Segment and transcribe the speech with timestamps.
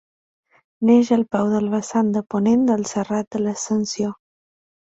[0.89, 4.13] Neix al peu del vessant de ponent del Serrat de l'Ascensió.